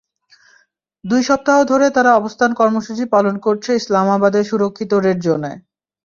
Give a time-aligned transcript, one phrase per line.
[1.03, 5.51] দুই সপ্তাহ ধরে তারা অবস্থান কর্মসূচি পালন করছে ইসলামাবাদের সুরক্ষিত রেড জোনে।